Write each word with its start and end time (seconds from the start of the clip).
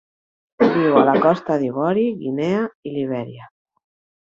Viu 0.77 0.97
a 1.01 1.03
la 1.09 1.13
Costa 1.25 1.59
d'Ivori, 1.65 2.07
Guinea 2.23 2.65
i 2.93 2.97
Libèria. 2.97 3.49